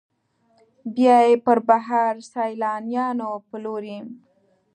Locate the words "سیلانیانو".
2.31-3.29